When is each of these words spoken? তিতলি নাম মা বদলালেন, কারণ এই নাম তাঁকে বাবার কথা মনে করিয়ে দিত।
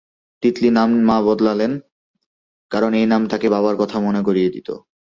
তিতলি 0.43 0.69
নাম 0.69 0.89
মা 1.03 1.17
বদলালেন, 1.21 1.71
কারণ 2.71 2.91
এই 2.93 3.05
নাম 3.05 3.21
তাঁকে 3.27 3.47
বাবার 3.49 3.75
কথা 3.77 3.97
মনে 3.99 4.21
করিয়ে 4.23 4.49
দিত। 4.49 4.69